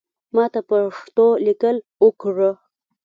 ماته 0.35 0.61
پښتو 0.69 1.25
لیکل 1.45 1.77
اوکړه 2.03 2.51